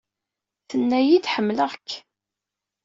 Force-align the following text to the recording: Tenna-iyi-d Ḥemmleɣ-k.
Tenna-iyi-d 0.69 1.25
Ḥemmleɣ-k. 1.33 1.89